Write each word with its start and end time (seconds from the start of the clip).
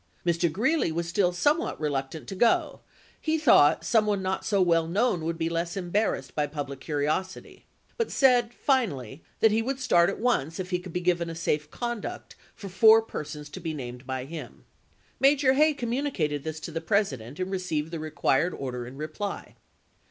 Mr. 0.25 0.51
Greeley 0.51 0.91
was 0.91 1.07
still 1.07 1.31
some 1.31 1.59
what 1.59 1.79
reluctant 1.79 2.27
to 2.27 2.33
go; 2.33 2.79
he 3.21 3.37
thought 3.37 3.85
some 3.85 4.07
one 4.07 4.23
not 4.23 4.43
so 4.43 4.59
well 4.59 4.87
known 4.87 5.23
would 5.23 5.37
be 5.37 5.47
less 5.47 5.77
embarrassed 5.77 6.33
by 6.33 6.47
public 6.47 6.79
curiosity; 6.79 7.67
but 7.97 8.09
said 8.11 8.51
finally 8.51 9.23
that 9.41 9.51
he 9.51 9.61
would 9.61 9.79
start 9.79 10.09
at 10.09 10.17
once 10.17 10.59
if 10.59 10.71
he 10.71 10.79
could 10.79 10.91
be 10.91 11.01
given 11.01 11.29
a 11.29 11.35
safe 11.35 11.69
conduct 11.69 12.35
for 12.55 12.67
four 12.67 13.03
persons, 13.03 13.47
to 13.47 13.59
be 13.59 13.75
named 13.75 14.07
by 14.07 14.25
him. 14.25 14.65
Major 15.19 15.53
Hay 15.53 15.75
com 15.75 15.91
municated 15.91 16.41
this 16.41 16.59
to 16.61 16.71
the 16.71 16.81
President 16.81 17.39
and 17.39 17.51
received 17.51 17.91
the 17.91 17.99
required 17.99 18.55
order 18.55 18.87
in 18.87 18.97
reply. 18.97 19.53